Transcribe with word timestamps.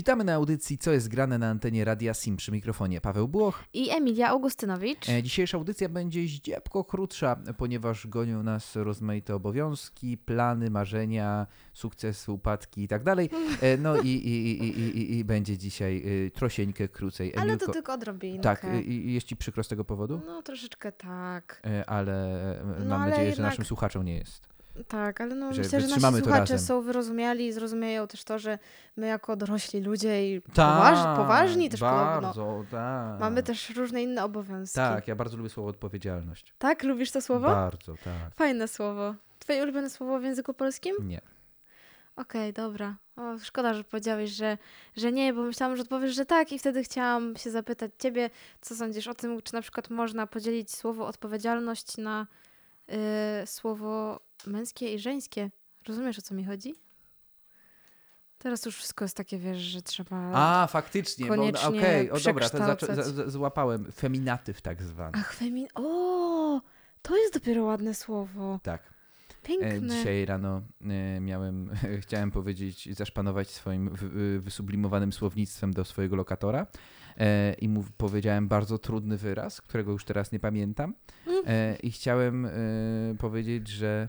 Witamy 0.00 0.24
na 0.24 0.34
audycji 0.34 0.78
Co 0.78 0.92
jest 0.92 1.08
grane 1.08 1.38
na 1.38 1.50
antenie 1.50 1.84
Radia 1.84 2.14
Sim 2.14 2.36
przy 2.36 2.52
mikrofonie 2.52 3.00
Paweł 3.00 3.28
Błoch. 3.28 3.64
I 3.74 3.90
Emilia 3.90 4.28
Augustynowicz. 4.28 5.08
E, 5.08 5.22
Dzisiejsza 5.22 5.56
audycja 5.58 5.88
będzie 5.88 6.26
zdziepko 6.26 6.84
krótsza, 6.84 7.36
ponieważ 7.58 8.06
gonią 8.06 8.42
nas 8.42 8.76
rozmaite 8.76 9.34
obowiązki, 9.34 10.18
plany, 10.18 10.70
marzenia, 10.70 11.46
sukcesy, 11.74 12.32
upadki 12.32 12.82
i 12.82 12.88
tak 12.88 13.02
dalej. 13.04 13.30
E, 13.62 13.76
No 13.76 13.96
i, 13.96 14.08
i, 14.08 14.62
i, 14.62 14.62
i, 14.80 14.98
i, 14.98 15.18
i 15.18 15.24
będzie 15.24 15.58
dzisiaj 15.58 16.02
y, 16.26 16.30
trosieńkę 16.30 16.88
krócej. 16.88 17.36
Ale 17.36 17.56
to 17.56 17.66
Emilko- 17.66 17.72
tylko 17.72 17.92
odrobinkę. 17.92 18.42
Tak, 18.42 18.66
i 18.84 19.12
jest 19.14 19.26
ci 19.26 19.36
przykro 19.36 19.64
z 19.64 19.68
tego 19.68 19.84
powodu? 19.84 20.20
No 20.26 20.42
troszeczkę 20.42 20.92
tak. 20.92 21.62
E, 21.66 21.90
Ale 21.90 22.12
e, 22.60 22.64
No, 22.78 22.84
mam 22.84 23.02
ale 23.02 23.10
nadzieję, 23.10 23.26
że 23.26 23.30
jednak- 23.30 23.50
naszym 23.50 23.64
słuchaczom 23.64 24.04
nie 24.04 24.16
jest. 24.16 24.49
Tak, 24.88 25.20
ale 25.20 25.34
no 25.34 25.52
Że 25.52 25.62
myślę, 25.62 25.80
że 25.80 25.86
nasi 25.86 26.00
słuchacze 26.00 26.40
razem. 26.40 26.58
są 26.58 26.82
wyrozumiali 26.82 27.46
i 27.46 27.52
zrozumieją 27.52 28.06
też 28.06 28.24
to, 28.24 28.38
że 28.38 28.58
my 28.96 29.06
jako 29.06 29.36
dorośli 29.36 29.80
ludzie 29.80 30.36
i 30.36 30.40
poważ, 30.40 31.16
poważni 31.16 31.70
też 31.70 31.80
podobno, 31.80 32.20
bardzo, 32.20 32.64
tak. 32.70 33.20
mamy 33.20 33.42
też 33.42 33.70
różne 33.70 34.02
inne 34.02 34.24
obowiązki. 34.24 34.76
Tak, 34.76 35.08
ja 35.08 35.16
bardzo 35.16 35.36
lubię 35.36 35.48
słowo 35.48 35.68
odpowiedzialność. 35.68 36.54
Tak? 36.58 36.82
Lubisz 36.82 37.10
to 37.10 37.20
słowo? 37.20 37.46
Bardzo, 37.46 37.94
tak. 38.04 38.34
Fajne 38.34 38.68
słowo. 38.68 39.14
Twoje 39.38 39.62
ulubione 39.62 39.90
słowo 39.90 40.18
w 40.18 40.22
języku 40.22 40.54
polskim? 40.54 40.94
Nie. 41.00 41.20
Okej, 42.16 42.52
dobra. 42.52 42.96
O, 43.16 43.38
szkoda, 43.38 43.74
że 43.74 43.84
powiedziałeś, 43.84 44.30
że, 44.30 44.58
że 44.96 45.12
nie, 45.12 45.32
bo 45.32 45.42
myślałam, 45.42 45.76
że 45.76 45.82
odpowiesz, 45.82 46.14
że 46.14 46.26
tak 46.26 46.52
i 46.52 46.58
wtedy 46.58 46.82
chciałam 46.82 47.36
się 47.36 47.50
zapytać 47.50 47.90
ciebie, 47.98 48.30
co 48.60 48.76
sądzisz 48.76 49.06
o 49.06 49.14
tym, 49.14 49.42
czy 49.42 49.54
na 49.54 49.62
przykład 49.62 49.90
można 49.90 50.26
podzielić 50.26 50.74
słowo 50.74 51.06
odpowiedzialność 51.06 51.96
na 51.96 52.26
y, 53.42 53.46
słowo 53.46 54.20
męskie 54.46 54.94
i 54.94 54.98
żeńskie. 54.98 55.50
Rozumiesz, 55.88 56.18
o 56.18 56.22
co 56.22 56.34
mi 56.34 56.44
chodzi? 56.44 56.74
Teraz 58.38 58.64
już 58.66 58.76
wszystko 58.76 59.04
jest 59.04 59.16
takie, 59.16 59.38
wiesz, 59.38 59.58
że 59.58 59.82
trzeba... 59.82 60.16
A, 60.34 60.66
faktycznie. 60.66 61.28
koniecznie 61.28 61.68
Okej, 61.68 62.10
o 62.10 62.20
dobra, 62.20 62.48
to 62.50 62.58
za- 62.58 63.02
za- 63.02 63.30
złapałem. 63.30 63.92
Feminatyw 63.92 64.62
tak 64.62 64.82
zwany. 64.82 65.12
Ach, 65.14 65.32
femin... 65.34 65.68
O, 65.74 66.60
to 67.02 67.16
jest 67.16 67.34
dopiero 67.34 67.64
ładne 67.64 67.94
słowo. 67.94 68.60
Tak. 68.62 68.82
E, 69.42 69.46
Piękne. 69.46 69.88
Dzisiaj 69.88 70.24
rano 70.24 70.62
e, 71.16 71.20
miałem, 71.20 71.70
chciałem 72.02 72.30
powiedzieć, 72.30 72.96
zaszpanować 72.96 73.48
swoim 73.50 73.90
wy- 73.90 74.08
wy- 74.08 74.40
wysublimowanym 74.40 75.12
słownictwem 75.12 75.72
do 75.72 75.84
swojego 75.84 76.16
lokatora 76.16 76.66
e, 77.18 77.54
i 77.54 77.68
mu 77.68 77.84
powiedziałem 77.96 78.48
bardzo 78.48 78.78
trudny 78.78 79.16
wyraz, 79.16 79.60
którego 79.60 79.92
już 79.92 80.04
teraz 80.04 80.32
nie 80.32 80.40
pamiętam 80.40 80.94
i 81.82 81.90
chciałem 81.90 82.48
powiedzieć, 83.18 83.68
że 83.68 84.08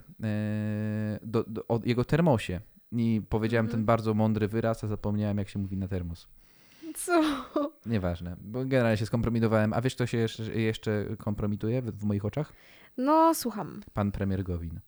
do, 1.24 1.44
do, 1.44 1.68
o 1.68 1.80
jego 1.86 2.06
termosie 2.06 2.60
i 2.92 3.22
powiedziałem 3.30 3.66
Mhm. 3.66 3.80
ten 3.80 3.86
bardzo 3.86 4.14
mądry 4.14 4.48
wyraz, 4.48 4.84
a 4.84 4.88
zapomniałem 4.88 5.38
jak 5.38 5.50
się 5.50 5.60
mówi 5.60 5.78
na 5.78 5.88
termos. 5.88 6.28
Co? 6.96 7.24
Nieważne, 7.86 8.36
bo 8.42 8.66
generalnie 8.66 8.98
się 8.98 9.06
skompromitowałem. 9.06 9.74
A 9.74 9.82
wiesz, 9.82 9.96
kto 9.96 10.06
się 10.06 10.18
jeszcze, 10.18 10.44
jeszcze 10.62 11.06
kompromituje 11.18 11.82
w, 11.82 11.86
w 11.92 12.04
moich 12.04 12.26
oczach? 12.26 12.54
No, 12.98 13.34
słucham. 13.34 13.82
Pan 13.94 14.12
premier 14.12 14.44
Gowin. 14.44 14.80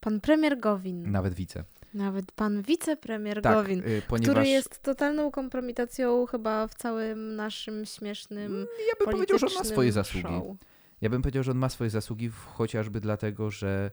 Pan 0.00 0.20
premier 0.20 0.58
Gowin. 0.60 1.10
Nawet 1.10 1.34
wice. 1.34 1.64
Nawet 1.94 2.32
pan 2.32 2.62
wicepremier 2.62 3.42
Tak, 3.42 3.54
Gowin. 3.54 3.78
y, 3.78 4.02
ponieważ 4.08 4.34
Który 4.34 4.48
jest 4.48 4.82
totalną 4.82 5.30
kompromitacją 5.30 6.26
chyba 6.26 6.66
w 6.68 6.74
całym 6.74 7.36
naszym 7.36 7.84
śmiesznym 7.86 8.66
ja 8.88 8.94
bym 9.04 9.14
powiedział, 9.14 9.38
że 9.38 9.46
on 9.46 9.54
ma 9.54 9.64
swoje 9.64 9.92
zasługi. 9.92 10.22
show. 10.22 10.56
Ja 11.00 11.10
bym 11.10 11.22
powiedział, 11.22 11.42
że 11.42 11.50
on 11.50 11.58
ma 11.58 11.68
swoje 11.68 11.90
zasługi 11.90 12.30
chociażby 12.54 13.00
dlatego, 13.00 13.50
że 13.50 13.90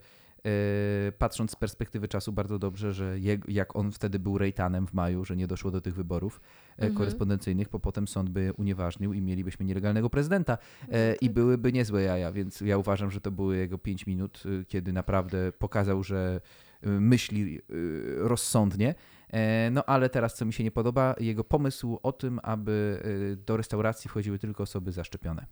patrząc 1.18 1.52
z 1.52 1.56
perspektywy 1.56 2.08
czasu 2.08 2.34
bardzo 2.34 2.60
dobrze, 2.60 2.94
że 2.94 3.16
jak 3.48 3.76
on 3.76 3.92
wtedy 3.92 4.20
był 4.20 4.38
rejtanem 4.38 4.88
w 4.88 4.94
maju, 4.94 5.26
że 5.26 5.36
nie 5.36 5.48
doszło 5.48 5.72
do 5.72 5.82
tych 5.82 5.96
wyborów 5.96 6.42
e, 6.70 6.74
Mhm. 6.78 6.94
korespondencyjnych, 6.96 7.70
bo 7.70 7.80
potem 7.80 8.08
sąd 8.08 8.30
by 8.30 8.54
unieważnił 8.58 9.14
i 9.14 9.22
mielibyśmy 9.22 9.66
nielegalnego 9.66 10.10
prezydenta 10.10 10.58
e, 10.92 11.16
i 11.16 11.26
tak. 11.26 11.34
byłyby 11.34 11.74
niezłe 11.74 12.02
jaja, 12.02 12.32
więc 12.32 12.62
ja 12.62 12.78
uważam, 12.78 13.12
że 13.12 13.22
to 13.22 13.32
były 13.32 13.58
jego 13.58 13.78
pięć 13.78 14.08
minut, 14.08 14.44
y, 14.46 14.66
kiedy 14.66 14.94
naprawdę 14.94 15.52
pokazał, 15.52 16.04
że 16.04 16.42
y, 16.86 16.90
myśli 16.90 17.60
y, 17.72 18.16
rozsądnie. 18.18 18.96
E, 19.34 19.72
No 19.72 19.86
ale 19.86 20.10
teraz, 20.10 20.36
co 20.36 20.46
mi 20.46 20.54
się 20.54 20.64
nie 20.64 20.72
podoba, 20.72 21.16
jego 21.20 21.44
pomysł 21.44 22.00
o 22.04 22.12
tym, 22.12 22.40
aby 22.44 23.02
do 23.46 23.58
restauracji 23.58 24.10
wchodziły 24.10 24.40
tylko 24.40 24.64
osoby 24.64 24.92
zaszczepione. 24.92 25.46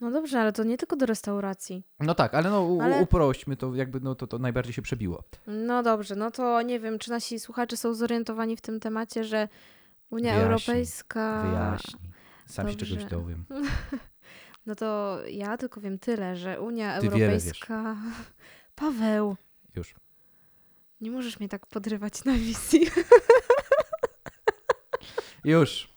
No 0.00 0.10
dobrze, 0.10 0.40
ale 0.40 0.52
to 0.52 0.64
nie 0.64 0.78
tylko 0.78 0.96
do 0.96 1.06
restauracji. 1.06 1.84
No 2.00 2.14
tak, 2.14 2.34
ale 2.34 2.50
no 2.50 2.62
u, 2.62 2.80
Ale- 2.80 3.00
uprośćmy 3.02 3.56
to, 3.56 3.74
jakby 3.74 4.00
no 4.00 4.14
to, 4.14 4.26
to 4.26 4.38
najbardziej 4.38 4.74
się 4.74 4.82
przebiło. 4.82 5.24
No 5.46 5.82
dobrze, 5.82 6.16
no 6.16 6.30
to 6.30 6.62
nie 6.62 6.80
wiem, 6.80 6.98
czy 6.98 7.10
nasi 7.10 7.40
słuchacze 7.40 7.76
są 7.76 7.94
zorientowani 7.94 8.56
w 8.56 8.60
tym 8.60 8.80
temacie, 8.80 9.24
że 9.24 9.48
Unia 10.10 10.22
Wyjaśnij, 10.22 10.44
Europejska. 10.44 11.42
Wyjaśnij. 11.42 12.10
Sam 12.46 12.68
się 12.68 12.76
dobrze. 12.76 12.96
czegoś 12.96 13.10
dowiem. 13.10 13.44
No 14.66 14.74
to 14.74 15.18
ja 15.28 15.56
tylko 15.56 15.80
wiem 15.80 15.98
tyle, 15.98 16.36
że 16.36 16.60
Unia 16.60 17.00
Ty 17.00 17.06
Europejska. 17.06 17.96
Paweł, 18.74 19.36
Już. 19.76 19.94
nie 21.00 21.10
możesz 21.10 21.40
mnie 21.40 21.48
tak 21.48 21.66
podrywać 21.66 22.24
na 22.24 22.32
wizji. 22.32 22.86
Już. 25.44 25.88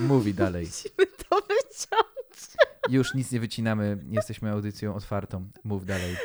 Mówi 0.00 0.34
dalej. 0.34 0.66
Musimy 0.66 1.06
to 1.06 1.36
wyciąć. 1.40 2.56
Już 2.88 3.14
nic 3.14 3.32
nie 3.32 3.40
wycinamy, 3.40 3.98
jesteśmy 4.10 4.50
audycją 4.50 4.94
otwartą. 4.94 5.50
Mów 5.64 5.86
dalej. 5.86 6.16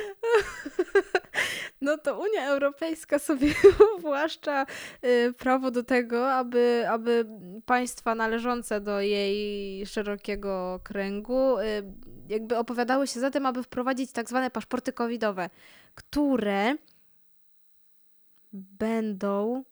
No 1.80 1.98
to 1.98 2.18
Unia 2.18 2.46
Europejska 2.48 3.18
sobie 3.18 3.54
uwłaszcza 3.98 4.66
y, 5.04 5.32
prawo 5.38 5.70
do 5.70 5.82
tego, 5.82 6.32
aby, 6.32 6.84
aby 6.88 7.26
państwa 7.66 8.14
należące 8.14 8.80
do 8.80 9.00
jej 9.00 9.86
szerokiego 9.86 10.80
kręgu 10.84 11.58
y, 11.58 11.64
jakby 12.28 12.58
opowiadały 12.58 13.06
się 13.06 13.20
za 13.20 13.30
tym, 13.30 13.46
aby 13.46 13.62
wprowadzić 13.62 14.12
tak 14.12 14.28
zwane 14.28 14.50
paszporty 14.50 14.92
covidowe, 14.92 15.50
które 15.94 16.76
będą 18.52 19.64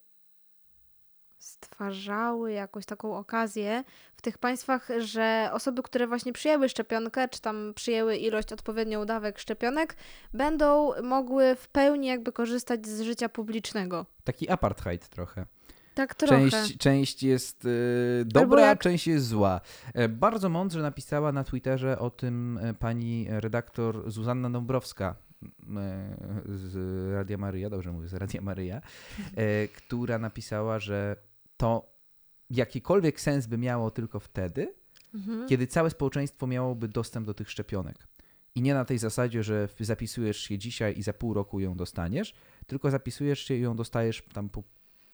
stwarzały 1.42 2.52
jakąś 2.52 2.86
taką 2.86 3.16
okazję 3.16 3.84
w 4.16 4.22
tych 4.22 4.38
państwach, 4.38 4.88
że 4.98 5.50
osoby, 5.52 5.82
które 5.82 6.06
właśnie 6.06 6.32
przyjęły 6.32 6.68
szczepionkę, 6.68 7.28
czy 7.28 7.40
tam 7.40 7.72
przyjęły 7.74 8.16
ilość 8.16 8.52
odpowiednią 8.52 9.04
dawek 9.04 9.38
szczepionek, 9.38 9.96
będą 10.34 10.90
mogły 11.02 11.54
w 11.54 11.68
pełni 11.68 12.06
jakby 12.06 12.32
korzystać 12.32 12.86
z 12.86 13.00
życia 13.00 13.28
publicznego. 13.28 14.06
Taki 14.24 14.50
apartheid 14.50 15.08
trochę. 15.08 15.46
Tak 15.94 16.14
trochę. 16.14 16.50
Część, 16.50 16.78
część 16.78 17.22
jest 17.22 17.64
y, 17.64 18.24
dobra, 18.26 18.66
jak- 18.66 18.78
część 18.78 19.06
jest 19.06 19.26
zła. 19.26 19.60
E, 19.94 20.08
bardzo 20.08 20.48
mądrze 20.48 20.82
napisała 20.82 21.32
na 21.32 21.44
Twitterze 21.44 21.98
o 21.98 22.10
tym 22.10 22.58
e, 22.62 22.74
pani 22.74 23.26
redaktor 23.28 24.10
Zuzanna 24.10 24.50
Dąbrowska 24.50 25.16
e, 25.42 25.48
z 26.46 27.12
Radia 27.14 27.38
Maryja, 27.38 27.70
dobrze 27.70 27.92
mówię, 27.92 28.08
z 28.08 28.14
Radia 28.14 28.40
Maryja, 28.40 28.80
która 29.76 30.18
napisała, 30.18 30.78
że 30.78 31.16
to 31.62 31.92
jakikolwiek 32.50 33.20
sens 33.20 33.46
by 33.46 33.58
miało 33.58 33.90
tylko 33.90 34.20
wtedy, 34.20 34.74
Mhm. 35.14 35.48
kiedy 35.48 35.66
całe 35.66 35.90
społeczeństwo 35.90 36.46
miałoby 36.46 36.88
dostęp 36.88 37.26
do 37.26 37.34
tych 37.34 37.50
szczepionek. 37.50 38.08
I 38.54 38.62
nie 38.62 38.74
na 38.74 38.84
tej 38.84 38.98
zasadzie, 38.98 39.42
że 39.42 39.68
zapisujesz 39.80 40.36
się 40.40 40.58
dzisiaj 40.58 40.98
i 40.98 41.02
za 41.02 41.12
pół 41.12 41.34
roku 41.34 41.60
ją 41.60 41.74
dostaniesz, 41.76 42.34
tylko 42.66 42.90
zapisujesz 42.90 43.38
się 43.40 43.54
i 43.54 43.60
ją 43.60 43.76
dostajesz 43.76 44.22
tam 44.32 44.48
po 44.48 44.62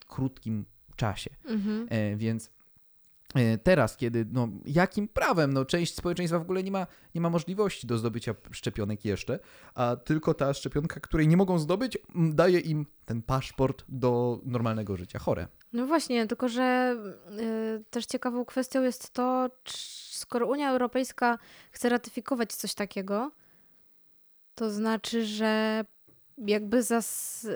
krótkim 0.08 0.64
czasie. 0.96 1.30
Mhm. 1.44 1.86
E, 1.90 2.16
więc 2.16 2.50
teraz, 3.62 3.96
kiedy, 3.96 4.26
no, 4.32 4.48
jakim 4.64 5.08
prawem, 5.08 5.52
no, 5.52 5.64
część 5.64 5.94
społeczeństwa 5.94 6.38
w 6.38 6.42
ogóle 6.42 6.62
nie 6.62 6.70
ma, 6.70 6.86
nie 7.14 7.20
ma 7.20 7.30
możliwości 7.30 7.86
do 7.86 7.98
zdobycia 7.98 8.34
szczepionek 8.50 9.04
jeszcze, 9.04 9.38
a 9.74 9.96
tylko 9.96 10.34
ta 10.34 10.54
szczepionka, 10.54 11.00
której 11.00 11.28
nie 11.28 11.36
mogą 11.36 11.58
zdobyć, 11.58 11.98
daje 12.14 12.60
im 12.60 12.86
ten 13.04 13.22
paszport 13.22 13.84
do 13.88 14.40
normalnego 14.44 14.96
życia. 14.96 15.18
Chore. 15.18 15.48
No 15.72 15.86
właśnie, 15.86 16.26
tylko 16.26 16.48
że 16.48 16.96
y, 17.40 17.84
też 17.90 18.06
ciekawą 18.06 18.44
kwestią 18.44 18.82
jest 18.82 19.10
to, 19.10 19.50
czy, 19.62 19.78
skoro 20.18 20.46
Unia 20.46 20.70
Europejska 20.70 21.38
chce 21.72 21.88
ratyfikować 21.88 22.52
coś 22.52 22.74
takiego, 22.74 23.30
to 24.54 24.70
znaczy, 24.70 25.26
że 25.26 25.84
jakby 26.38 26.82
zas, 26.82 27.46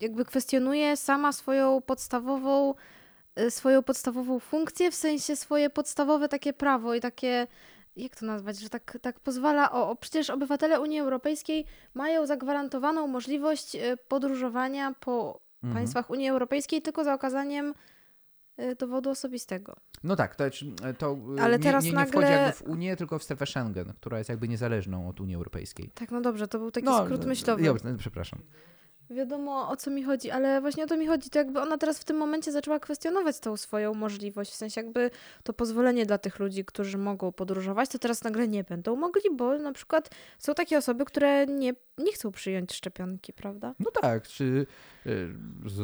jakby 0.00 0.24
kwestionuje 0.24 0.96
sama 0.96 1.32
swoją 1.32 1.80
podstawową 1.80 2.74
swoją 3.48 3.82
podstawową 3.82 4.38
funkcję, 4.38 4.90
w 4.90 4.94
sensie 4.94 5.36
swoje 5.36 5.70
podstawowe 5.70 6.28
takie 6.28 6.52
prawo 6.52 6.94
i 6.94 7.00
takie 7.00 7.46
jak 7.96 8.16
to 8.16 8.26
nazwać, 8.26 8.58
że 8.58 8.68
tak, 8.68 8.98
tak 9.02 9.20
pozwala, 9.20 9.72
o, 9.72 9.90
o 9.90 9.96
przecież 9.96 10.30
obywatele 10.30 10.80
Unii 10.80 11.00
Europejskiej 11.00 11.64
mają 11.94 12.26
zagwarantowaną 12.26 13.06
możliwość 13.06 13.74
y, 13.74 13.96
podróżowania 14.08 14.94
po 15.00 15.40
Mhm. 15.62 15.74
państwach 15.74 16.10
Unii 16.10 16.28
Europejskiej 16.28 16.82
tylko 16.82 17.04
za 17.04 17.14
okazaniem 17.14 17.74
y, 18.60 18.74
dowodu 18.74 19.10
osobistego. 19.10 19.76
No 20.04 20.16
tak, 20.16 20.36
to, 20.36 20.44
to 20.98 21.16
e, 21.38 21.42
Ale 21.42 21.58
nie, 21.58 21.64
teraz 21.64 21.84
nie, 21.84 21.90
nie 21.90 21.96
nagle- 21.96 22.10
wchodzi 22.10 22.32
jakby 22.32 22.52
w 22.52 22.62
Unię, 22.62 22.96
tylko 22.96 23.18
w 23.18 23.22
strefę 23.24 23.46
Schengen, 23.46 23.92
która 24.00 24.18
jest 24.18 24.30
jakby 24.30 24.48
niezależną 24.48 25.08
od 25.08 25.20
Unii 25.20 25.34
Europejskiej. 25.34 25.90
Tak, 25.94 26.10
no 26.10 26.20
dobrze, 26.20 26.48
to 26.48 26.58
był 26.58 26.70
taki 26.70 26.84
no, 26.84 27.04
skrót 27.04 27.20
no, 27.20 27.26
myślowy. 27.26 27.64
Dobrze, 27.64 27.92
no, 27.92 27.98
przepraszam. 27.98 28.38
Wiadomo 29.10 29.68
o 29.68 29.76
co 29.76 29.90
mi 29.90 30.02
chodzi, 30.02 30.30
ale 30.30 30.60
właśnie 30.60 30.84
o 30.84 30.86
to 30.86 30.96
mi 30.96 31.06
chodzi. 31.06 31.30
To 31.30 31.38
jakby 31.38 31.60
ona 31.60 31.78
teraz 31.78 31.98
w 31.98 32.04
tym 32.04 32.16
momencie 32.16 32.52
zaczęła 32.52 32.80
kwestionować 32.80 33.40
tą 33.40 33.56
swoją 33.56 33.94
możliwość. 33.94 34.50
W 34.50 34.54
sensie 34.54 34.80
jakby 34.80 35.10
to 35.42 35.52
pozwolenie 35.52 36.06
dla 36.06 36.18
tych 36.18 36.38
ludzi, 36.38 36.64
którzy 36.64 36.98
mogą 36.98 37.32
podróżować, 37.32 37.90
to 37.90 37.98
teraz 37.98 38.24
nagle 38.24 38.48
nie 38.48 38.64
będą 38.64 38.96
mogli, 38.96 39.22
bo 39.32 39.58
na 39.58 39.72
przykład 39.72 40.10
są 40.38 40.54
takie 40.54 40.78
osoby, 40.78 41.04
które 41.04 41.46
nie, 41.46 41.74
nie 41.98 42.12
chcą 42.12 42.32
przyjąć 42.32 42.72
szczepionki, 42.72 43.32
prawda? 43.32 43.74
No 43.80 43.90
tak, 44.02 44.28
czy 44.28 44.66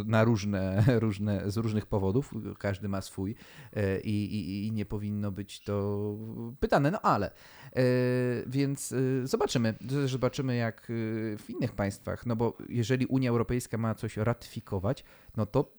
na 0.05 0.25
różne, 0.25 0.85
różne, 1.07 1.51
z 1.51 1.57
różnych 1.57 1.87
powodów, 1.87 2.35
każdy 2.59 2.89
ma 2.89 3.01
swój 3.01 3.31
y, 3.77 4.01
i, 4.05 4.25
i, 4.25 4.67
i 4.67 4.73
nie 4.73 4.87
powinno 4.87 5.33
być 5.33 5.61
to 5.61 6.17
pytane, 6.61 6.91
no 6.91 7.01
ale. 7.01 7.31
y, 7.79 8.45
Więc 8.47 8.93
y, 8.93 9.27
zobaczymy, 9.27 9.75
zobaczymy 10.07 10.57
jak 10.57 10.87
w 11.39 11.45
innych 11.49 11.73
państwach, 11.73 12.27
no 12.27 12.37
bo 12.37 12.59
jeżeli 12.69 13.07
Unia 13.07 13.31
Europejska 13.31 13.79
ma 13.79 13.95
coś 13.95 14.17
ratyfikować, 14.17 15.05
no 15.37 15.47
to 15.47 15.77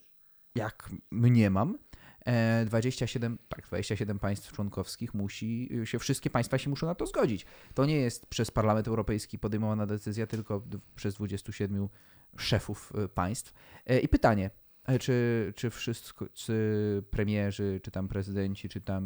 jak 0.56 0.90
mniemam, 1.12 1.78
e, 2.26 2.66
27, 2.66 3.38
tak, 3.50 3.68
27 3.68 4.20
państw 4.20 4.52
członkowskich 4.52 5.14
musi 5.14 5.70
się, 5.84 6.00
wszystkie 6.00 6.30
państwa 6.30 6.58
się 6.58 6.70
muszą 6.70 6.88
na 6.88 6.96
to 6.96 7.06
zgodzić. 7.06 7.46
To 7.74 7.86
nie 7.86 7.96
jest 7.96 8.26
przez 8.26 8.52
Parlament 8.52 8.88
Europejski 8.88 9.40
podejmowana 9.40 9.86
decyzja, 9.86 10.28
tylko 10.28 10.62
przez 10.96 11.16
27 11.16 11.90
szefów 12.42 12.94
y, 13.06 13.08
państw. 13.10 13.54
E, 13.86 14.00
I 14.00 14.08
pytanie, 14.08 14.50
e, 14.86 15.00
czy, 15.00 15.54
czy 15.56 15.70
wszyscy 15.70 16.54
premierzy, 17.10 17.80
czy 17.84 17.92
tam 17.92 18.08
prezydenci, 18.08 18.70
czy 18.70 18.82
tam 18.82 19.04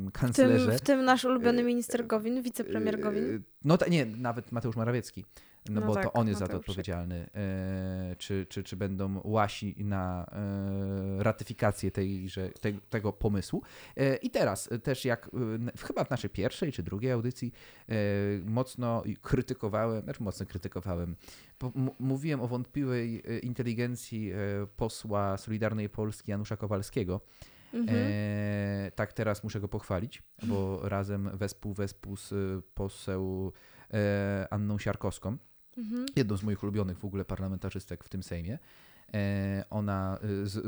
W 0.00 0.02
tym, 0.02 0.10
kanclerze... 0.12 0.78
w 0.78 0.80
tym 0.80 1.04
nasz 1.04 1.24
ulubiony 1.24 1.60
e, 1.60 1.64
minister 1.64 2.06
Gowin, 2.06 2.42
wicepremier 2.42 3.00
Gowin. 3.00 3.42
No 3.64 3.78
ta, 3.78 3.86
nie, 3.86 4.06
nawet 4.06 4.52
Mateusz 4.52 4.76
Morawiecki. 4.76 5.24
No, 5.70 5.80
No 5.80 5.86
bo 5.86 5.94
tak, 5.94 6.04
to 6.04 6.12
on 6.12 6.28
jest 6.28 6.40
za 6.40 6.48
to 6.48 6.56
odpowiedzialny. 6.56 7.30
E, 7.34 8.16
czy, 8.18 8.46
czy, 8.48 8.62
czy 8.62 8.76
będą 8.76 9.20
łasi 9.24 9.74
na 9.78 10.26
e, 10.32 11.22
ratyfikację 11.22 11.90
tejże, 11.90 12.48
te, 12.48 12.72
tego 12.72 13.12
pomysłu. 13.12 13.62
E, 13.96 14.16
I 14.16 14.30
teraz 14.30 14.68
też 14.82 15.04
jak 15.04 15.30
chyba 15.86 16.04
w 16.04 16.10
naszej 16.10 16.30
pierwszej 16.30 16.72
czy 16.72 16.82
drugiej 16.82 17.12
audycji 17.12 17.52
e, 17.88 17.94
mocno 18.44 19.02
krytykowałem, 19.22 20.02
znaczy 20.02 20.22
mocno 20.22 20.46
krytykowałem, 20.46 21.16
mówiłem 21.98 22.40
o 22.40 22.48
wątpliwej 22.48 23.22
e, 23.26 23.38
inteligencji 23.38 24.32
e, 24.32 24.36
posła 24.76 25.36
Solidarnej 25.36 25.88
Polski 25.88 26.30
Janusza 26.30 26.56
Kowalskiego. 26.56 27.20
Mhm. 27.74 27.98
E, 28.00 28.90
tak, 28.90 29.12
teraz 29.12 29.44
muszę 29.44 29.60
go 29.60 29.68
pochwalić, 29.68 30.22
bo 30.42 30.80
razem 30.88 31.30
wespół 31.36 31.74
wespół 31.74 32.16
z 32.16 32.34
poseł 32.74 33.52
e, 33.94 34.46
Anną 34.50 34.78
Siarkowską, 34.78 35.36
Mhm. 35.78 36.06
jedną 36.16 36.36
z 36.36 36.42
moich 36.42 36.62
ulubionych 36.62 36.98
w 36.98 37.04
ogóle 37.04 37.24
parlamentarzystek 37.24 38.04
w 38.04 38.08
tym 38.08 38.22
Sejmie. 38.22 38.58
E, 39.14 39.64
ona 39.70 40.18
y, 40.24 40.46
z, 40.46 40.58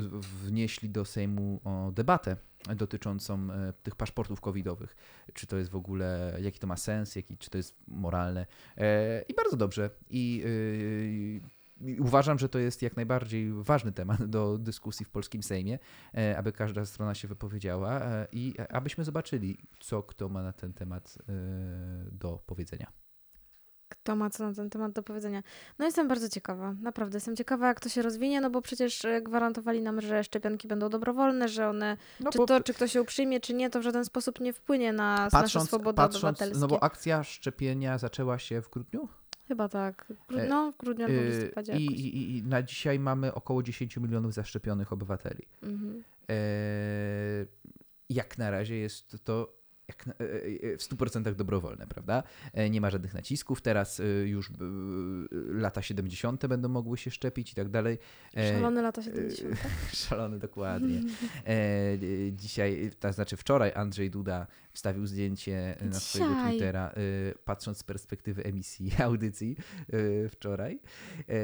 wnieśli 0.45 0.91
do 0.91 1.05
Sejmu 1.05 1.61
debatę 1.93 2.37
dotyczącą 2.77 3.51
e, 3.51 3.73
tych 3.83 3.97
paszportów 3.97 4.41
covidowych. 4.41 4.97
Czy 5.33 5.47
to 5.47 5.57
jest 5.57 5.71
w 5.71 5.77
ogóle, 5.77 6.39
jaki 6.41 6.59
to 6.59 6.67
ma 6.67 6.77
sens, 6.77 7.17
jaki, 7.17 7.39
czy 7.39 7.51
to 7.51 7.57
jest 7.57 7.77
moralne. 7.89 8.47
E, 8.77 9.23
I 9.29 9.35
bardzo 9.35 9.57
dobrze. 9.57 9.91
I 10.11 10.45
uważam, 11.99 12.39
że 12.39 12.49
to 12.49 12.59
jest 12.59 12.83
jak 12.83 12.97
najbardziej 12.97 13.53
ważny 13.53 13.93
temat 13.93 14.25
do 14.25 14.59
dyskusji 14.59 15.07
w 15.07 15.11
polskim 15.11 15.43
Sejmie, 15.43 15.79
e, 16.15 16.39
aby 16.39 16.53
każda 16.53 16.85
strona 16.85 17.15
się 17.15 17.29
wypowiedziała 17.29 18.01
e, 18.01 18.27
i 18.33 18.55
abyśmy 18.69 19.05
zobaczyli, 19.05 19.59
co 19.81 20.03
kto 20.03 20.29
ma 20.29 20.43
na 20.43 20.53
ten 20.53 20.73
temat 20.73 21.19
e, 21.29 21.33
do 22.13 22.43
powiedzenia. 22.47 23.04
Kto 23.97 24.17
ma 24.17 24.31
co 24.31 24.49
na 24.49 24.55
ten 24.55 24.71
temat 24.71 24.93
do 24.93 25.03
powiedzenia? 25.03 25.43
No 25.79 25.85
jestem 25.85 26.09
bardzo 26.09 26.29
ciekawa, 26.29 26.75
naprawdę 26.83 27.17
jestem 27.17 27.37
ciekawa, 27.37 27.69
jak 27.69 27.81
to 27.81 27.89
się 27.89 28.03
rozwinie, 28.03 28.41
no 28.41 28.51
bo 28.51 28.63
przecież 28.63 29.05
e, 29.05 29.23
gwarantowali 29.23 29.83
nam, 29.83 30.01
że 30.01 30.25
szczepionki 30.25 30.69
będą 30.69 30.89
dobrowolne, 30.89 31.49
że 31.49 31.69
one, 31.69 31.97
No 32.21 32.31
czy 32.31 32.39
to, 32.47 32.61
czy 32.61 32.75
ktoś 32.75 32.93
się 32.93 33.05
przyjmie, 33.05 33.41
czy 33.41 33.55
nie, 33.55 33.71
to 33.71 33.81
w 33.81 33.83
żaden 33.83 34.05
sposób 34.05 34.41
nie 34.41 34.53
wpłynie 34.53 34.93
na 34.93 35.17
nasze 35.17 35.31
patrząc, 35.31 35.67
swobody 35.69 35.97
patrząc 35.97 36.25
obywatelskie. 36.25 36.61
no 36.61 36.67
bo 36.69 36.83
akcja 36.83 37.25
szczepienia 37.25 37.99
zaczęła 37.99 38.39
się 38.39 38.63
w 38.63 38.71
grudniu 38.71 39.09
Chyba 39.49 39.69
tak. 39.69 40.13
E, 40.37 40.47
No, 40.47 40.73
w 40.73 40.77
grudniu 40.77 41.05
albo 41.05 41.21
w 41.21 41.25
Yy, 41.25 41.31
listopadzie 41.31 41.77
i, 41.77 41.87
i, 41.87 42.37
i 42.39 42.43
na 42.43 42.63
dzisiaj 42.63 42.99
mamy 42.99 43.35
około 43.35 43.63
10 43.63 43.97
milionów 43.97 44.33
zaszczepionych 44.35 44.93
obywateli. 44.93 45.47
Mhm. 45.63 46.05
E, 46.31 46.35
jak 48.11 48.39
na 48.39 48.51
razie 48.51 48.77
jest 48.77 49.25
to 49.25 49.53
jak 49.89 50.07
na, 50.07 50.13
e, 50.13 50.73
e, 50.73 50.77
w 50.77 50.83
100% 50.83 51.35
dobrowolne, 51.35 51.87
prawda? 51.87 52.23
E, 52.53 52.71
Nie 52.71 52.81
ma 52.81 52.91
żadnych 52.91 53.15
nacisków. 53.15 53.63
Teraz 53.63 54.01
e, 54.01 54.05
już 54.05 54.51
e, 54.51 54.53
lata 55.49 55.83
70. 55.83 56.47
będą 56.47 56.69
mogły 56.69 56.99
się 56.99 57.11
szczepić 57.11 57.53
i 57.53 57.55
tak 57.55 57.69
dalej. 57.69 57.99
E, 58.37 58.53
Szalone 58.55 58.83
lata 58.83 59.03
70. 59.03 59.57
Szalony, 59.93 60.39
dokładnie. 60.39 61.01
E, 61.47 61.51
e, 61.51 61.99
dzisiaj, 62.33 62.91
to 63.01 63.13
znaczy 63.13 63.37
wczoraj 63.37 63.73
Andrzej 63.75 64.11
Duda 64.11 64.47
wstawił 64.73 65.07
zdjęcie 65.07 65.77
na 65.81 66.01
swojego. 66.01 66.35
Twittera, 66.49 66.89
e, 66.89 66.93
patrząc 67.45 67.79
z 67.79 67.83
perspektywy 67.85 68.45
emisji 68.45 68.91
audycji 69.05 69.57
e, 70.25 70.29
wczoraj. 70.29 70.79
E, 71.19 71.35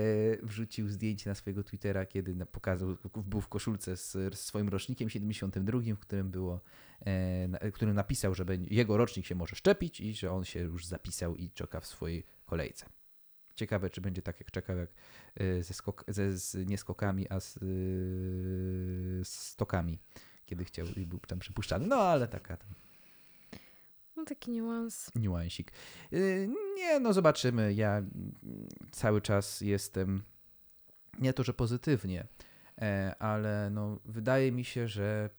wrzucił 0.43 0.89
zdjęcie 0.89 1.31
na 1.31 1.35
swojego 1.35 1.63
Twittera, 1.65 2.07
kiedy 2.07 2.47
pokazał, 2.47 2.97
był 3.27 3.41
w 3.41 3.49
koszulce 3.49 3.97
z, 3.97 4.39
swoim 4.39 4.69
rocznikiem 4.69 5.11
72, 5.11 5.81
w 5.97 5.99
którym 5.99 6.31
było, 6.31 6.55
e, 6.55 6.61
którym 7.73 7.95
napisał, 7.95 8.35
że 8.35 8.45
jego 8.71 8.97
rocznik 8.97 9.27
się 9.27 9.35
może 9.35 9.57
szczepić 9.57 10.01
i 10.01 10.15
że 10.15 10.33
on 10.33 10.45
się 10.45 10.61
już 10.61 10.87
zapisał 10.87 11.37
i 11.37 11.51
czeka 11.51 11.81
w 11.81 11.87
swojej 11.87 12.27
kolejce. 12.47 12.87
Ciekawe, 13.55 13.91
czy 13.91 14.01
będzie 14.01 14.23
tak, 14.23 14.41
jak 14.41 14.51
czekał, 14.51 14.77
jak 14.77 14.91
e, 15.35 15.63
ze, 15.63 15.75
skok, 15.75 16.05
ze 16.09 16.39
z, 16.39 16.69
nie 16.69 16.79
skokami, 16.79 17.29
a 17.31 17.41
z, 17.41 17.57
e, 17.57 17.61
z 19.25 19.29
stokami, 19.29 19.99
kiedy 20.47 20.65
chciał 20.65 20.87
i 20.87 21.07
był 21.07 21.19
tam 21.19 21.39
przypuszczany. 21.39 21.87
No, 21.87 21.97
ale 21.97 22.29
taka 22.29 22.57
tam 22.57 22.69
No 24.17 24.25
taki 24.25 24.51
niuans. 24.51 25.11
niuansik. 25.15 25.73
Nie, 26.77 27.01
no 27.01 27.13
zobaczymy. 27.13 27.75
Ja 27.75 28.03
cały 28.91 29.21
czas 29.21 29.61
jestem, 29.61 30.23
nie 31.19 31.33
to, 31.33 31.43
że 31.43 31.55
pozytywnie, 31.55 32.27
e, 32.79 33.15
ale 33.19 33.71
no, 33.71 33.99
wydaje 34.05 34.53
mi 34.53 34.65
się, 34.65 34.89
że 34.89 35.31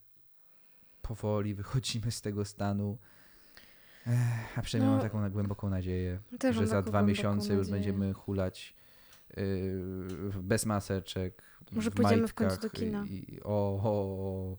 powoli 1.15 1.55
wychodzimy 1.55 2.11
z 2.11 2.21
tego 2.21 2.45
stanu. 2.45 2.97
Ech, 4.07 4.57
A 4.57 4.61
przynajmniej 4.61 4.91
No, 4.91 4.97
mam 4.97 5.01
taką 5.01 5.21
na 5.21 5.29
głęboką 5.29 5.69
nadzieję, 5.69 6.19
że 6.51 6.67
za 6.67 6.75
taką 6.75 6.89
dwa 6.89 7.01
miesiące 7.01 7.53
już 7.53 7.69
będziemy 7.69 8.13
hulać 8.13 8.75
y, 9.37 9.81
bez 10.43 10.65
maseczek. 10.65 11.41
Może 11.71 11.91
w 11.91 11.93
pójdziemy 11.93 12.27
w 12.27 12.33
końcu 12.33 12.61
do 12.61 12.69
kina. 12.69 13.05
I, 13.09 13.39
o, 13.43 13.81
o, 13.83 13.91
o, 13.91 14.57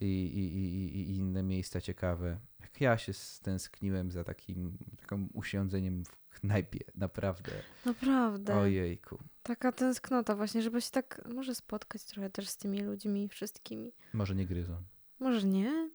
i, 0.00 0.06
i, 0.06 0.56
i, 0.56 1.00
i 1.00 1.16
inne 1.16 1.42
miejsca 1.42 1.80
ciekawe. 1.80 2.38
Jak 2.60 2.80
ja 2.80 2.98
się 2.98 3.12
stęskniłem 3.12 4.10
za 4.10 4.24
takim, 4.24 4.78
takim 5.00 5.28
usiądzeniem 5.32 6.04
w 6.04 6.40
knajpie, 6.40 6.80
naprawdę. 6.94 7.52
Naprawdę. 7.86 8.56
Ojejku. 8.56 9.18
Taka 9.42 9.72
tęsknota 9.72 10.36
właśnie, 10.36 10.62
żeby 10.62 10.80
się 10.80 10.90
tak 10.90 11.28
może 11.34 11.54
spotkać 11.54 12.04
trochę 12.04 12.30
też 12.30 12.48
z 12.48 12.56
tymi 12.56 12.80
ludźmi 12.80 13.28
wszystkimi. 13.28 13.92
Może 14.12 14.34
nie 14.34 14.46
gryzą. 14.46 14.82
Może 15.20 15.46
nie? 15.46 15.90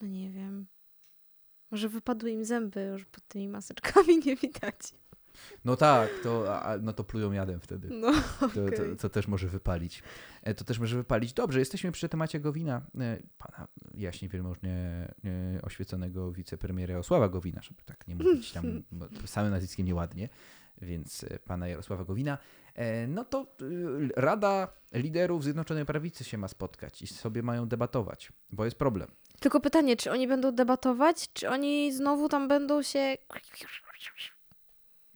No 0.00 0.08
nie 0.08 0.30
wiem. 0.30 0.66
Może 1.70 1.88
wypadły 1.88 2.30
im 2.30 2.44
zęby 2.44 2.82
już 2.82 3.04
pod 3.04 3.28
tymi 3.28 3.48
maseczkami, 3.48 4.18
nie 4.26 4.36
widać. 4.36 4.74
No 5.64 5.76
tak, 5.76 6.10
to, 6.22 6.62
a, 6.62 6.78
no 6.78 6.92
to 6.92 7.04
plują 7.04 7.32
jadem 7.32 7.60
wtedy. 7.60 7.88
No, 7.90 8.12
To, 8.40 8.46
okej. 8.46 8.78
to, 8.78 8.96
to 8.96 9.08
też 9.08 9.28
może 9.28 9.48
wypalić. 9.48 10.02
E, 10.42 10.54
To 10.54 10.64
też 10.64 10.78
może 10.78 10.96
wypalić. 10.96 11.32
Dobrze, 11.32 11.58
jesteśmy 11.58 11.92
przy 11.92 12.08
temacie 12.08 12.40
Gowina, 12.40 12.82
e, 13.00 13.18
pana 13.38 13.68
jaśnie 13.94 14.28
wielmożnie 14.28 14.72
e, 15.54 15.62
oświeconego 15.62 16.32
wicepremiera 16.32 16.92
Jarosława 16.92 17.28
Gowina, 17.28 17.62
żeby 17.62 17.82
tak 17.84 18.08
nie 18.08 18.14
mówić 18.16 18.52
tam 18.52 18.82
samym 19.26 19.50
nazwiskiem 19.50 19.86
nieładnie, 19.86 20.28
więc 20.82 21.24
e, 21.24 21.38
pana 21.38 21.68
Jarosława 21.68 22.04
Gowina. 22.04 22.38
E, 22.74 23.06
No 23.06 23.24
to 23.24 23.46
y, 23.62 24.08
Rada 24.16 24.68
Liderów 24.92 25.44
Zjednoczonej 25.44 25.86
Prawicy 25.86 26.24
się 26.24 26.38
ma 26.38 26.48
spotkać 26.48 27.02
i 27.02 27.06
sobie 27.06 27.42
mają 27.42 27.68
debatować, 27.68 28.32
bo 28.50 28.64
jest 28.64 28.78
problem. 28.78 29.10
Tylko 29.40 29.60
pytanie, 29.60 29.96
czy 29.96 30.10
oni 30.12 30.28
będą 30.28 30.52
debatować, 30.52 31.32
czy 31.32 31.48
oni 31.48 31.92
znowu 31.92 32.28
tam 32.28 32.48
będą 32.48 32.82
się... 32.82 33.16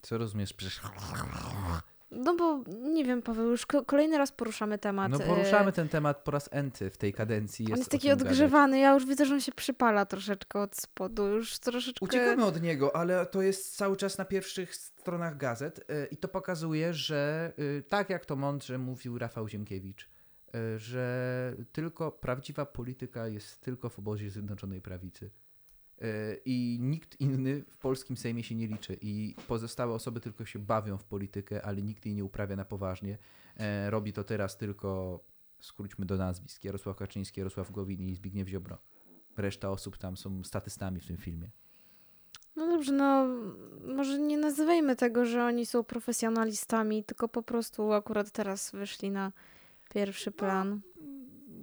Co 0.02 0.18
rozumiesz? 0.18 0.52
Przecież... 0.52 0.80
No 2.12 2.36
bo 2.36 2.64
nie 2.78 3.04
wiem, 3.04 3.22
Paweł, 3.22 3.50
już 3.50 3.66
ko- 3.66 3.84
kolejny 3.84 4.18
raz 4.18 4.32
poruszamy 4.32 4.78
temat. 4.78 5.12
No 5.12 5.16
e, 5.16 5.26
poruszamy 5.26 5.72
ten 5.72 5.88
temat 5.88 6.22
po 6.24 6.30
raz 6.30 6.48
enty 6.52 6.90
w 6.90 6.96
tej 6.96 7.12
kadencji. 7.12 7.62
Jest 7.64 7.72
On 7.72 7.78
jest 7.78 7.90
taki 7.90 8.08
czym 8.08 8.10
gadać. 8.10 8.26
odgrzewany, 8.26 8.78
ja 8.78 8.94
już 8.94 9.06
widzę, 9.06 9.26
że 9.26 9.34
on 9.34 9.40
się 9.40 9.52
przypala 9.52 10.06
troszeczkę 10.06 10.60
od 10.60 10.76
spodu, 10.76 11.26
już 11.26 11.58
troszeczkę... 11.58 12.04
Uciekamy 12.06 12.44
od 12.44 12.62
niego, 12.62 12.96
ale 12.96 13.26
to 13.26 13.42
jest 13.42 13.76
cały 13.76 13.96
czas 13.96 14.18
na 14.18 14.24
pierwszych 14.24 14.76
stronach 14.76 15.36
gazet 15.36 15.78
y, 15.78 16.08
i 16.10 16.16
to 16.16 16.28
pokazuje, 16.28 16.94
że 16.94 17.52
y, 17.58 17.82
tak 17.88 18.10
jak 18.10 18.26
to 18.26 18.36
mądrze 18.36 18.78
mówił 18.78 19.18
Rafał 19.18 19.48
Ziemkiewicz, 19.48 20.08
y, 20.54 20.78
że 20.78 21.54
tylko 21.72 22.12
prawdziwa 22.12 22.66
polityka 22.66 23.28
jest 23.28 23.60
tylko 23.60 23.88
w 23.88 23.98
obozie 23.98 24.30
Zjednoczonej 24.30 24.80
Prawicy. 24.80 25.30
E, 26.02 26.36
I 26.44 26.78
nikt 26.80 27.20
inny 27.20 27.64
w 27.68 27.76
polskim 27.76 28.16
Sejmie 28.16 28.42
się 28.42 28.54
nie 28.54 28.66
liczy. 28.66 28.98
I 29.00 29.34
pozostałe 29.48 29.94
osoby 29.94 30.20
tylko 30.20 30.44
się 30.44 30.58
bawią 30.58 30.98
w 30.98 31.04
politykę, 31.04 31.62
ale 31.64 31.82
nikt 31.82 32.06
jej 32.06 32.14
nie 32.14 32.24
uprawia 32.24 32.56
na 32.56 32.64
poważnie. 32.64 33.18
E, 33.56 33.90
robi 33.90 34.12
to 34.12 34.24
teraz 34.24 34.56
tylko, 34.56 35.20
skróćmy 35.60 36.06
do 36.06 36.16
nazwisk, 36.16 36.64
Jarosław 36.64 36.96
Kaczyński, 36.96 37.40
Jarosław 37.40 37.70
Gowin 37.70 38.00
i 38.00 38.14
Zbigniew 38.14 38.48
Ziobro. 38.48 38.78
Reszta 39.36 39.70
osób 39.70 39.98
tam 39.98 40.16
są 40.16 40.44
statystami 40.44 41.00
w 41.00 41.06
tym 41.06 41.16
filmie. 41.16 41.50
No 42.56 42.66
dobrze, 42.66 42.92
no 42.92 43.26
może 43.94 44.18
nie 44.18 44.38
nazywajmy 44.38 44.96
tego, 44.96 45.26
że 45.26 45.44
oni 45.44 45.66
są 45.66 45.84
profesjonalistami, 45.84 47.04
tylko 47.04 47.28
po 47.28 47.42
prostu 47.42 47.92
akurat 47.92 48.30
teraz 48.30 48.70
wyszli 48.72 49.10
na 49.10 49.32
pierwszy 49.90 50.32
plan. 50.32 50.80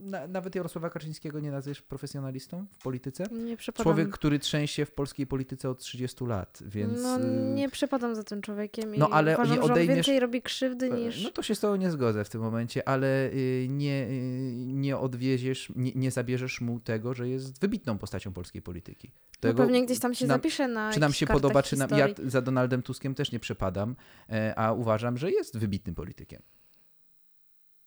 Na, 0.09 0.27
nawet 0.27 0.55
Jarosława 0.55 0.89
Kaczyńskiego 0.89 1.39
nie 1.39 1.51
nazwiesz 1.51 1.81
profesjonalistą 1.81 2.65
w 2.71 2.83
polityce? 2.83 3.23
Nie 3.31 3.57
przepadam. 3.57 3.83
Człowiek, 3.83 4.09
który 4.09 4.39
trzęsie 4.39 4.85
w 4.85 4.91
polskiej 4.91 5.27
polityce 5.27 5.69
od 5.69 5.79
30 5.79 6.25
lat, 6.25 6.63
więc... 6.65 7.01
No 7.03 7.19
y, 7.19 7.53
nie 7.55 7.69
przepadam 7.69 8.15
za 8.15 8.23
tym 8.23 8.41
człowiekiem 8.41 8.95
No, 8.97 9.09
ale 9.09 9.33
uważam, 9.33 9.55
nie 9.55 9.61
że 9.61 9.73
on 9.73 9.77
odejmiesz- 9.77 9.95
więcej 9.95 10.19
robi 10.19 10.41
krzywdy 10.41 10.85
E, 10.85 10.89
niż... 10.99 11.23
No 11.23 11.31
to 11.31 11.43
się 11.43 11.55
z 11.55 11.59
tobą 11.59 11.75
nie 11.75 11.91
zgodzę 11.91 12.23
w 12.25 12.29
tym 12.29 12.41
momencie, 12.41 12.87
ale 12.87 13.29
y, 13.31 13.67
nie, 13.69 14.07
y, 14.09 14.65
nie 14.65 14.97
odwieziesz, 14.97 15.71
nie, 15.75 15.91
nie 15.95 16.11
zabierzesz 16.11 16.61
mu 16.61 16.79
tego, 16.79 17.13
że 17.13 17.29
jest 17.29 17.61
wybitną 17.61 17.97
postacią 17.97 18.33
polskiej 18.33 18.61
polityki. 18.61 19.07
no 19.07 19.39
Tego, 19.39 19.63
pewnie 19.63 19.85
gdzieś 19.85 19.99
tam 19.99 20.13
się 20.15 20.27
nam- 20.27 20.37
zapisze 20.37 20.67
na 20.67 20.91
czy 20.93 20.99
nam 20.99 21.13
się 21.13 21.27
podoba, 21.27 21.63
czy 21.63 21.77
nam, 21.77 21.89
ja 21.97 22.07
za 22.25 22.41
Donaldem 22.41 22.81
Tuskiem 22.81 23.15
też 23.15 23.31
nie 23.31 23.39
przepadam, 23.39 23.95
e, 24.29 24.53
a 24.59 24.73
uważam, 24.73 25.17
że 25.17 25.31
jest 25.31 25.57
wybitnym 25.57 25.95
politykiem. 25.95 26.41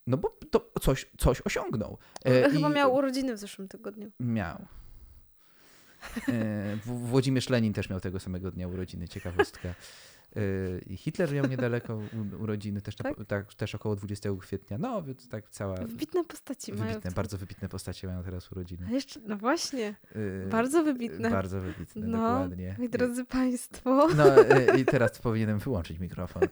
No 0.07 0.17
bo 0.17 0.37
to 0.51 0.71
coś, 0.81 1.07
coś 1.19 1.41
osiągnął. 1.41 1.99
E, 2.25 2.51
Chyba 2.51 2.69
i- 2.71 2.73
miał 2.73 2.95
urodziny 2.95 3.35
w 3.35 3.39
zeszłym 3.39 3.69
tygodniu. 3.69 4.11
Miał. 4.21 4.67
E, 6.29 6.77
Włodzimierz 6.87 7.49
Lenin 7.49 7.73
też 7.73 7.89
miał 7.91 8.01
tego 8.01 8.21
samego 8.21 8.51
dnia 8.51 8.69
urodziny, 8.69 9.09
ciekawostka. 9.09 9.75
I 10.87 10.97
Hitler 10.97 11.33
miał 11.33 11.47
niedaleko 11.47 12.01
urodziny, 12.41 12.81
też, 12.83 12.97
Tak? 12.97 13.15
tak, 13.27 13.55
też 13.55 13.75
około 13.75 13.97
20 13.97 14.29
kwietnia. 14.41 14.79
No, 14.79 15.03
więc 15.03 15.29
tak 15.29 15.51
cała. 15.51 15.77
Wybitne 15.77 16.25
postaci 16.25 16.73
mają. 16.73 16.89
Wybitne, 16.91 17.11
to- 17.11 17.15
bardzo 17.17 17.39
wybitne 17.39 17.69
postacie 17.69 18.07
mają 18.07 18.23
teraz 18.23 18.53
urodziny. 18.53 18.87
A 18.89 18.91
jeszcze, 18.91 19.21
no 19.27 19.37
właśnie, 19.37 19.95
E, 20.45 20.47
bardzo 20.49 20.83
wybitne. 20.85 21.31
Bardzo 21.31 21.61
wybitne, 21.61 22.07
No, 22.07 22.19
dokładnie. 22.19 22.75
Moi 22.79 22.89
drodzy 22.89 23.25
Państwo. 23.25 24.09
No 24.17 24.25
i 24.77 24.85
teraz 24.85 25.19
powinienem 25.19 25.59
wyłączyć 25.59 25.99
mikrofon. 25.99 26.43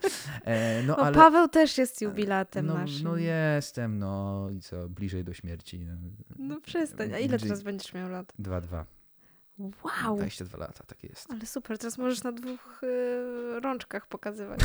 E, 0.44 0.82
No, 0.82 0.96
ale. 0.96 1.14
Paweł 1.14 1.48
też 1.48 1.78
jest 1.78 2.00
jubilatem 2.02 2.66
no, 2.66 2.74
naszym. 2.74 3.04
no 3.04 3.16
jestem, 3.16 3.98
no 3.98 4.48
i 4.50 4.60
co, 4.60 4.88
bliżej 4.88 5.24
do 5.24 5.32
śmierci. 5.34 5.78
no. 5.84 5.92
No 6.38 6.60
przestań. 6.60 7.12
A 7.14 7.18
ile 7.18 7.38
teraz 7.38 7.62
będziesz 7.62 7.94
miał 7.94 8.08
lat? 8.10 8.32
2-2. 8.38 8.84
Wow! 9.60 10.16
22 10.16 10.58
lata, 10.58 10.84
tak 10.86 11.04
jest. 11.04 11.30
Ale 11.30 11.46
super, 11.46 11.78
teraz 11.78 11.98
możesz 11.98 12.22
na 12.22 12.32
dwóch 12.32 12.82
y, 12.82 13.60
rączkach 13.60 14.06
pokazywać. 14.06 14.60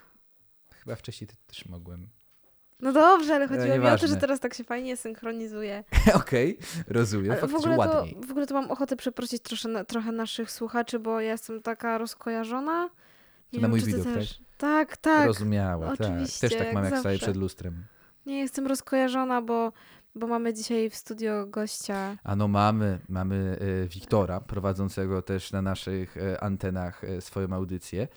Chyba 0.84 0.96
wcześniej 0.96 1.28
te- 1.28 1.36
też 1.46 1.66
mogłem. 1.66 2.08
No 2.80 2.92
dobrze, 2.92 3.34
ale 3.34 3.48
chodziło 3.48 3.78
mi 3.78 3.86
o 3.86 3.98
to, 3.98 4.06
że 4.06 4.16
teraz 4.16 4.40
tak 4.40 4.54
się 4.54 4.64
fajnie 4.64 4.96
synchronizuje. 4.96 5.84
Okej, 6.14 6.58
rozumiem, 6.88 7.32
Ale 7.32 7.48
w, 7.48 7.54
ogóle 7.54 7.76
to, 7.76 8.04
w 8.26 8.30
ogóle 8.30 8.46
to 8.46 8.54
mam 8.54 8.70
ochotę 8.70 8.96
przeprosić 8.96 9.42
trosze, 9.42 9.84
trochę 9.84 10.12
naszych 10.12 10.50
słuchaczy, 10.50 10.98
bo 10.98 11.20
ja 11.20 11.30
jestem 11.30 11.62
taka 11.62 11.98
rozkojarzona. 11.98 12.90
Nie 13.52 13.60
na 13.60 13.68
mój 13.68 13.80
czy 13.80 13.86
ty 13.86 13.92
widok, 13.92 14.04
tak? 14.04 14.14
też. 14.14 14.40
Tak, 14.58 14.96
tak. 14.96 15.26
Rozumiała, 15.26 15.90
tak. 15.90 16.00
oczywiście, 16.00 16.40
Też 16.48 16.58
tak 16.58 16.66
jak 16.66 16.74
mam, 16.74 16.84
jak 16.84 16.98
staję 16.98 17.16
zawsze. 17.16 17.26
przed 17.26 17.36
lustrem. 17.36 17.84
Nie, 18.26 18.38
jestem 18.38 18.66
rozkojarzona, 18.66 19.42
bo, 19.42 19.72
bo 20.14 20.26
mamy 20.26 20.54
dzisiaj 20.54 20.90
w 20.90 20.94
studio 20.94 21.46
gościa. 21.46 22.16
A 22.24 22.36
no 22.36 22.48
mamy, 22.48 22.98
mamy 23.08 23.58
e, 23.60 23.88
Wiktora, 23.88 24.40
prowadzącego 24.40 25.22
też 25.22 25.52
na 25.52 25.62
naszych 25.62 26.16
e, 26.16 26.40
antenach 26.40 27.04
e, 27.04 27.20
swoją 27.20 27.52
audycję. 27.52 28.08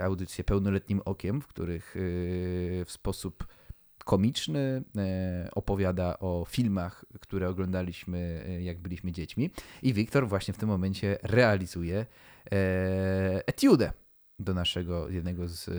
Audycję 0.00 0.44
pełnoletnim 0.44 1.00
okiem, 1.04 1.40
w 1.40 1.46
których 1.46 1.94
w 2.84 2.86
sposób 2.88 3.46
komiczny 4.04 4.82
opowiada 5.54 6.18
o 6.18 6.44
filmach, 6.48 7.04
które 7.20 7.48
oglądaliśmy 7.48 8.46
jak 8.62 8.78
byliśmy 8.78 9.12
dziećmi. 9.12 9.50
I 9.82 9.92
Wiktor 9.92 10.28
właśnie 10.28 10.54
w 10.54 10.58
tym 10.58 10.68
momencie 10.68 11.18
realizuje 11.22 12.06
etiudę 13.46 13.92
do 14.38 14.54
naszego 14.54 15.08
jednego 15.08 15.48
z 15.48 15.68
e, 15.68 15.72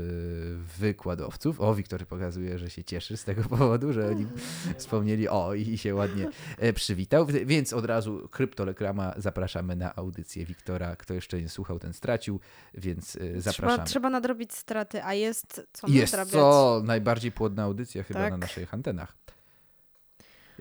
wykładowców. 0.80 1.62
O, 1.62 1.76
Wiktor 1.76 2.08
pokazuje, 2.08 2.58
że 2.60 2.70
się 2.70 2.84
cieszy 2.84 3.18
z 3.18 3.24
tego 3.24 3.44
powodu, 3.44 3.94
że 3.94 4.08
oni 4.10 4.28
wspomnieli, 4.78 5.28
o 5.30 5.54
i 5.54 5.78
się 5.78 5.96
ładnie 5.96 6.28
e, 6.58 6.74
przywitał, 6.74 7.26
więc 7.26 7.74
od 7.74 7.86
razu 7.86 8.28
kryptoreklama 8.32 9.14
zapraszamy 9.18 9.76
na 9.76 9.96
audycję 9.96 10.46
Wiktora. 10.46 10.96
Kto 10.96 11.14
jeszcze 11.14 11.42
nie 11.42 11.50
słuchał, 11.50 11.80
ten 11.80 11.94
stracił, 11.94 12.40
więc 12.74 13.12
Trzeba, 13.12 13.42
zapraszamy. 13.42 13.88
trzeba 13.88 14.10
nadrobić 14.10 14.54
straty, 14.54 15.04
a 15.04 15.14
jest 15.14 15.68
co 15.74 15.88
Jest 15.88 16.14
nadrabiać. 16.14 16.32
co, 16.34 16.82
najbardziej 16.86 17.32
płodna 17.32 17.64
audycja 17.64 18.04
chyba 18.04 18.20
Tak. 18.20 18.32
na 18.32 18.38
naszych 18.38 18.74
antenach. 18.74 19.16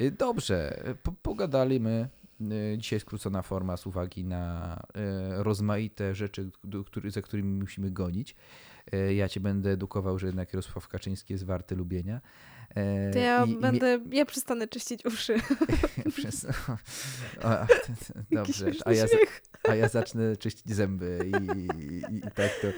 Y, 0.01 0.11
Dobrze, 0.11 0.83
po, 1.03 1.13
pogadaliśmy. 1.13 2.09
Y, 2.41 2.79
Dzisiaj 2.79 3.01
skrócona 3.01 3.43
forma 3.43 3.77
z 3.77 3.87
uwagi 3.87 4.25
na 4.25 4.77
y, 5.41 5.43
rozmaite 5.43 6.15
rzeczy, 6.15 6.51
który, 6.87 7.11
za 7.11 7.23
którymi 7.23 7.61
musimy 7.61 7.91
gonić. 7.91 8.35
Y, 8.95 9.15
Ja 9.15 9.29
cię 9.29 9.41
będę 9.41 9.71
edukował, 9.71 10.19
że 10.19 10.27
jednak 10.27 10.53
Jarosław 10.53 10.89
Kaczyński 10.89 11.33
jest 11.33 11.45
warty 11.45 11.77
lubienia. 11.77 12.21
To 13.13 13.19
ja 13.19 13.45
i- 13.45 13.51
i 13.51 13.57
będę, 13.61 14.01
ja 14.11 14.25
przestanę 14.27 14.69
czyścić 14.69 15.05
uszy. 15.05 15.35
Przez... 16.17 16.47
O, 17.43 17.49
dobrze, 18.37 18.71
a 18.85 18.93
ja. 18.93 19.05
A 19.69 19.75
ja 19.75 19.89
zacznę 19.89 20.37
czyścić 20.37 20.75
zęby 20.75 21.19
i, 21.27 21.59
i, 21.81 22.17
i 22.17 22.21
tak 22.23 22.51
to 22.63 22.69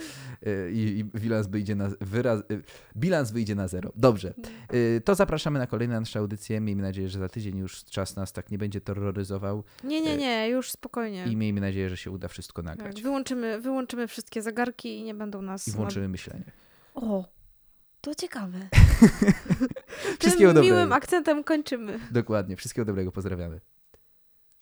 y, 0.51 0.71
i, 0.73 0.99
i 0.99 1.05
bilans 1.05 1.47
wyjdzie 1.47 1.75
na 1.75 1.89
wyraz, 2.01 2.41
y, 2.51 2.63
bilans 2.97 3.31
wyjdzie 3.31 3.55
na 3.55 3.69
zero. 3.69 3.93
Dobrze, 3.97 4.35
Y, 4.75 5.01
to 5.05 5.15
zapraszamy 5.15 5.59
na 5.59 5.67
kolejne 5.67 6.01
nasze 6.01 6.19
audycje. 6.19 6.61
Miejmy 6.61 6.83
nadzieję, 6.83 7.09
że 7.09 7.19
za 7.19 7.29
tydzień 7.29 7.59
już 7.59 7.85
czas 7.85 8.17
nas 8.17 8.33
tak 8.33 8.51
nie 8.51 8.59
będzie 8.59 8.81
terroryzował 8.81 9.65
Nie, 9.85 10.01
nie, 10.01 10.17
nie, 10.17 10.49
już 10.49 10.71
spokojnie. 10.71 11.25
i 11.27 11.37
miejmy 11.37 11.61
nadzieję, 11.61 11.89
że 11.91 11.97
się 11.97 12.11
uda 12.11 12.29
wszystko 12.29 12.63
Tak, 12.63 12.77
nagrać 12.79 13.03
wyłączymy, 13.03 13.61
wyłączymy 13.61 14.09
wszystkie 14.09 14.43
zegarki 14.43 14.99
i 14.99 15.03
nie 15.03 15.15
będą 15.15 15.43
nas... 15.43 15.69
i 15.69 15.71
włączymy 15.71 16.09
myślenie. 16.09 16.45
O, 16.95 17.25
to 18.01 18.15
ciekawe. 18.15 18.59
Wszystkiego 20.21 20.51
Tym 20.51 20.55
dobrego. 20.55 20.63
miłym 20.77 20.93
akcentem 20.93 21.45
kończymy. 21.45 22.01
Dokładnie, 22.11 22.57
wszystkiego 22.57 22.85
dobrego, 22.85 23.13
pozdrawiamy. 23.13 23.61